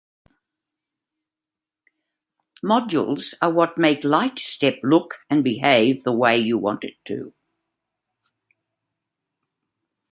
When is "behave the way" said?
5.43-6.39